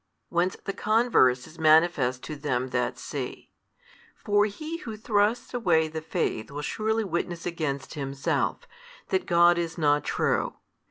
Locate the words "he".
4.47-4.77